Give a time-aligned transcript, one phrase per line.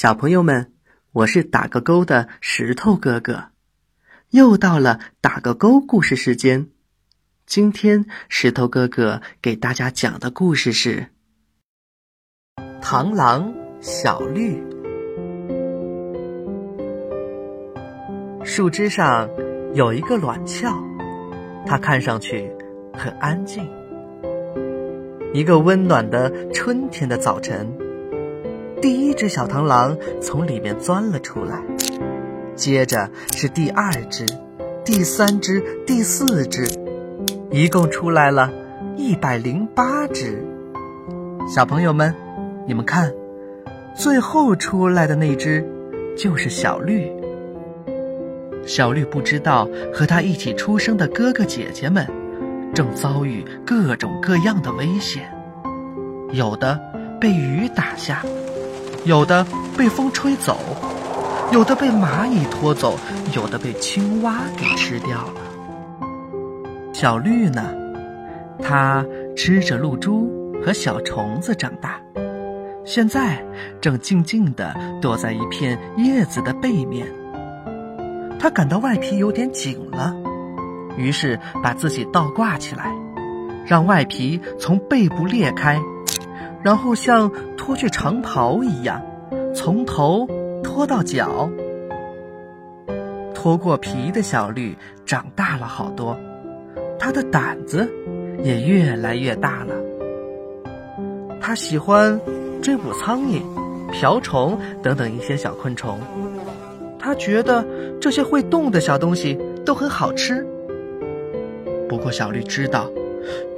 [0.00, 0.72] 小朋友们，
[1.12, 3.48] 我是打个勾的石头哥哥，
[4.30, 6.68] 又到了打个勾故事时间。
[7.44, 11.08] 今天石头哥哥给大家讲的故事是
[12.80, 13.52] 《螳螂
[13.82, 14.54] 小绿》。
[18.42, 19.28] 树枝上
[19.74, 20.72] 有一个卵鞘，
[21.66, 22.50] 它看上去
[22.94, 23.68] 很安静。
[25.34, 27.70] 一个温暖的春天的早晨。
[28.80, 31.62] 第一只小螳螂从里面钻了出来，
[32.54, 34.24] 接着是第二只、
[34.86, 36.66] 第三只、第四只，
[37.50, 38.50] 一共出来了
[38.96, 40.42] 一百零八只。
[41.46, 42.14] 小朋友们，
[42.66, 43.12] 你们看，
[43.94, 45.62] 最后出来的那只
[46.16, 47.12] 就是小绿。
[48.64, 52.06] 小绿不知道和它一起出生的哥哥姐姐们
[52.72, 55.30] 正遭遇各种各样的危险，
[56.32, 56.80] 有的
[57.20, 58.24] 被雨打下。
[59.04, 59.46] 有的
[59.78, 60.58] 被风吹走，
[61.52, 62.98] 有的被蚂蚁拖走，
[63.34, 65.34] 有的被青蛙给吃掉了。
[66.92, 67.64] 小绿呢，
[68.62, 70.30] 它吃着露珠
[70.62, 71.98] 和小虫子长大，
[72.84, 73.42] 现在
[73.80, 77.06] 正静静地躲在一片叶子的背面。
[78.38, 80.14] 它感到外皮有点紧了，
[80.98, 82.94] 于是把自己倒挂起来，
[83.64, 85.80] 让外皮从背部裂开。
[86.62, 87.32] 然后像
[87.70, 89.00] 脱去长袍一样，
[89.54, 90.26] 从头
[90.60, 91.48] 脱到脚。
[93.32, 96.18] 脱过皮的小绿长大了好多，
[96.98, 97.88] 它的胆子
[98.42, 99.74] 也越来越大了。
[101.40, 102.20] 它喜欢
[102.60, 103.40] 追捕苍蝇、
[103.92, 106.00] 瓢虫等等一些小昆虫，
[106.98, 107.64] 它觉得
[108.00, 110.44] 这些会动的小东西都很好吃。
[111.88, 112.90] 不过小绿知道。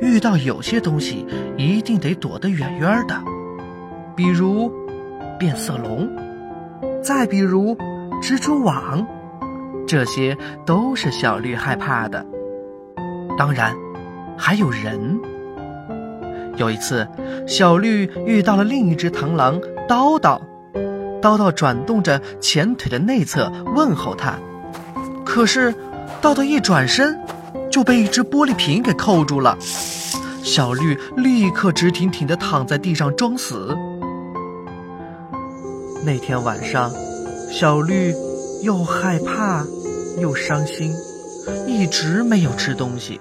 [0.00, 1.24] 遇到有些东西，
[1.56, 3.14] 一定得躲得远远的，
[4.14, 4.72] 比如
[5.38, 6.08] 变色龙，
[7.02, 7.76] 再比如
[8.22, 9.06] 蜘蛛网，
[9.86, 12.26] 这些都是小绿害怕的。
[13.38, 13.74] 当然，
[14.36, 15.20] 还有人。
[16.56, 17.08] 有一次，
[17.46, 20.40] 小绿遇到了另一只螳螂叨叨，
[21.20, 24.34] 叨叨转动着前腿的内侧问候它，
[25.24, 25.72] 可是
[26.20, 27.20] 叨叨一转身。
[27.70, 29.56] 就被一只玻璃瓶给扣住了，
[30.42, 33.76] 小绿立刻直挺挺地躺在地上装死。
[36.04, 36.90] 那天晚上，
[37.48, 38.12] 小绿
[38.62, 39.64] 又害怕
[40.20, 40.92] 又伤心，
[41.66, 43.20] 一直没有吃东西。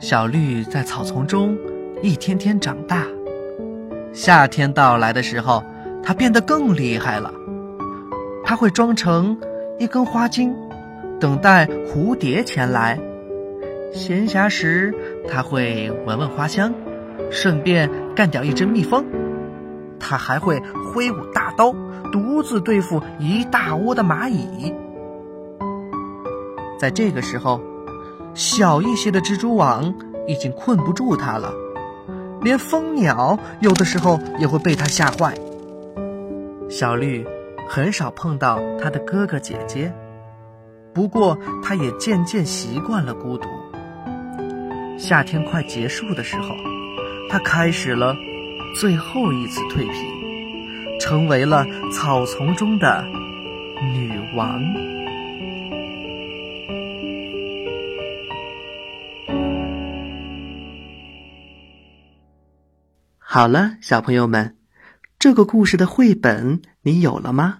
[0.00, 1.58] 小绿在草丛中
[2.02, 3.04] 一天天长大，
[4.12, 5.64] 夏天到来的时候，
[6.04, 7.32] 它变得更厉害了。
[8.44, 9.36] 它会装成
[9.80, 10.54] 一根花茎，
[11.18, 12.96] 等待蝴蝶前来。
[13.92, 14.94] 闲暇时，
[15.28, 16.72] 他会闻闻花香，
[17.30, 19.04] 顺便干掉一只蜜蜂。
[19.98, 21.74] 他还会挥舞大刀，
[22.12, 24.72] 独自对付一大窝的蚂蚁。
[26.78, 27.60] 在这个时候，
[28.34, 29.94] 小一些的蜘蛛网
[30.26, 31.52] 已经困不住他了，
[32.42, 35.34] 连蜂鸟有的时候也会被他吓坏。
[36.68, 37.26] 小绿
[37.68, 39.92] 很少碰到他的哥哥姐姐，
[40.92, 43.48] 不过他也渐渐习惯了孤独。
[44.98, 46.56] 夏天快结束的时候，
[47.28, 48.16] 它开始了
[48.74, 53.04] 最后一次蜕皮，成为了草丛中的
[53.92, 54.62] 女王。
[63.18, 64.56] 好了，小朋友们，
[65.18, 67.58] 这个故事的绘本你有了吗？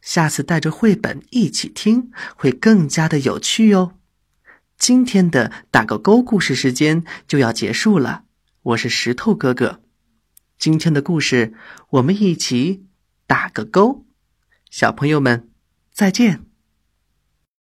[0.00, 3.92] 下次带着绘本一起听，会更加的有趣哟。
[4.78, 8.24] 今天的打个勾故事时间就要结束了，
[8.62, 9.80] 我是石头哥哥。
[10.58, 11.54] 今天的故事
[11.90, 12.86] 我们一起
[13.26, 14.04] 打个勾，
[14.70, 15.50] 小朋友们
[15.92, 16.45] 再见。